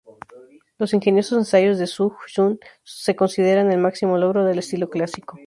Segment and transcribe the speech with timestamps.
[0.79, 5.37] Los ingeniosos ensayos de Su Xun se consideran el máximo logro del estilo clásico.